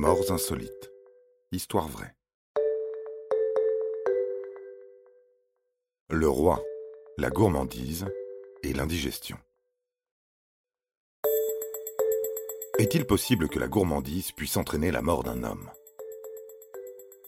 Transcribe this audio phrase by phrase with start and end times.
[0.00, 0.92] Morts insolites.
[1.50, 2.14] Histoire vraie.
[6.08, 6.62] Le roi,
[7.16, 8.06] la gourmandise
[8.62, 9.36] et l'indigestion.
[12.78, 15.68] Est-il possible que la gourmandise puisse entraîner la mort d'un homme?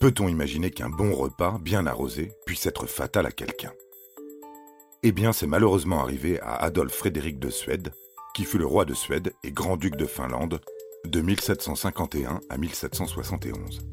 [0.00, 3.72] Peut-on imaginer qu'un bon repas, bien arrosé, puisse être fatal à quelqu'un?
[5.04, 7.92] Eh bien, c'est malheureusement arrivé à Adolphe Frédéric de Suède,
[8.34, 10.60] qui fut le roi de Suède et grand-duc de Finlande
[11.10, 13.86] de 1751 à 1771.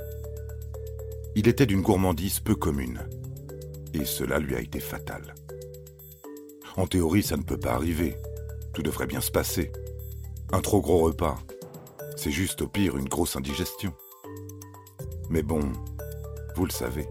[1.35, 3.07] Il était d'une gourmandise peu commune,
[3.93, 5.35] et cela lui a été fatal.
[6.75, 8.15] En théorie, ça ne peut pas arriver.
[8.73, 9.71] Tout devrait bien se passer.
[10.51, 11.37] Un trop gros repas,
[12.15, 13.93] c'est juste au pire une grosse indigestion.
[15.29, 15.71] Mais bon,
[16.55, 17.07] vous le savez,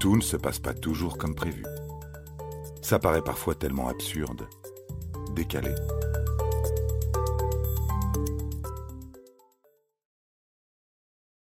[0.00, 1.64] tout ne se passe pas toujours comme prévu.
[2.82, 4.48] Ça paraît parfois tellement absurde,
[5.34, 5.74] décalé.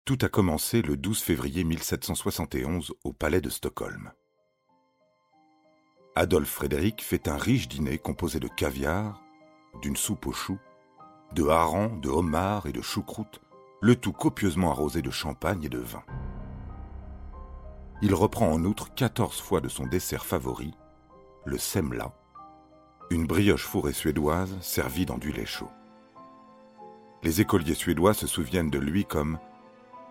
[0.05, 4.11] Tout a commencé le 12 février 1771 au palais de Stockholm.
[6.13, 9.21] Adolphe Frédéric fait un riche dîner composé de caviar,
[9.81, 10.59] d'une soupe aux choux,
[11.33, 13.39] de harengs, de homards et de choucroute,
[13.79, 16.03] le tout copieusement arrosé de champagne et de vin.
[18.01, 20.73] Il reprend en outre 14 fois de son dessert favori,
[21.45, 22.11] le semla,
[23.09, 25.71] une brioche fourrée suédoise servie dans du lait chaud.
[27.23, 29.39] Les écoliers suédois se souviennent de lui comme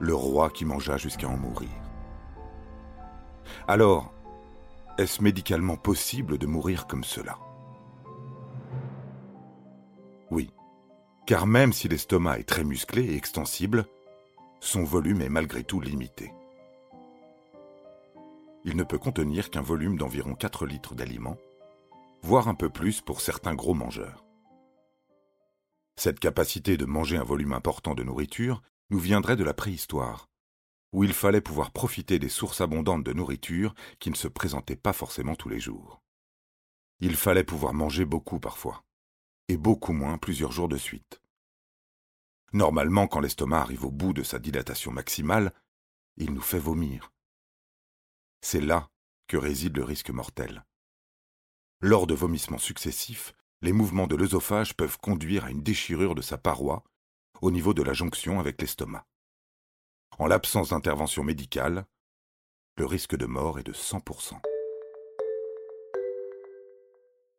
[0.02, 1.70] le roi qui mangea jusqu'à en mourir.
[3.68, 4.12] Alors,
[4.98, 7.38] est-ce médicalement possible de mourir comme cela?
[10.32, 10.50] Oui,
[11.24, 13.86] car même si l'estomac est très musclé et extensible,
[14.58, 16.32] son volume est malgré tout limité.
[18.64, 21.38] Il ne peut contenir qu'un volume d'environ 4 litres d'aliments,
[22.22, 24.24] voire un peu plus pour certains gros mangeurs.
[25.94, 30.28] Cette capacité de manger un volume important de nourriture nous viendrait de la préhistoire,
[30.92, 34.92] où il fallait pouvoir profiter des sources abondantes de nourriture qui ne se présentaient pas
[34.92, 36.02] forcément tous les jours.
[37.00, 38.84] Il fallait pouvoir manger beaucoup parfois,
[39.48, 41.22] et beaucoup moins plusieurs jours de suite.
[42.52, 45.54] Normalement, quand l'estomac arrive au bout de sa dilatation maximale,
[46.18, 47.14] il nous fait vomir.
[48.42, 48.90] C'est là
[49.26, 50.66] que réside le risque mortel.
[51.80, 53.32] Lors de vomissements successifs,
[53.62, 56.84] les mouvements de l'œsophage peuvent conduire à une déchirure de sa paroi
[57.42, 59.04] au niveau de la jonction avec l'estomac.
[60.18, 61.84] En l'absence d'intervention médicale,
[62.78, 64.40] le risque de mort est de 100%.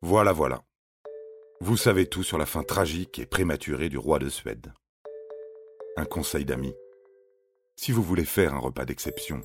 [0.01, 0.61] Voilà, voilà.
[1.61, 4.73] Vous savez tout sur la fin tragique et prématurée du roi de Suède.
[5.95, 6.75] Un conseil d'amis.
[7.77, 9.41] Si vous voulez faire un repas d'exception,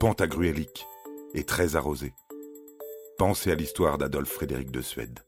[0.00, 0.86] pantagruélique
[1.34, 2.12] et très arrosé,
[3.16, 5.20] pensez à l'histoire d'Adolphe Frédéric de Suède.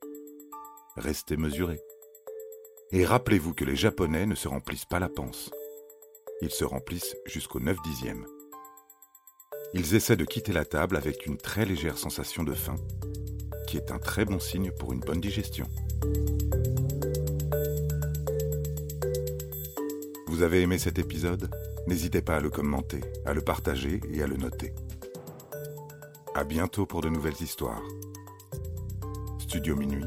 [0.97, 1.81] Restez mesuré.
[2.93, 5.51] Et rappelez-vous que les Japonais ne se remplissent pas la panse.
[6.43, 8.27] Ils se remplissent jusqu'au 9 dixième.
[9.75, 12.75] Ils essaient de quitter la table avec une très légère sensation de faim,
[13.69, 15.69] qui est un très bon signe pour une bonne digestion.
[20.27, 21.49] Vous avez aimé cet épisode?
[21.87, 24.75] N'hésitez pas à le commenter, à le partager et à le noter.
[26.35, 27.83] À bientôt pour de nouvelles histoires.
[29.39, 30.07] Studio Minuit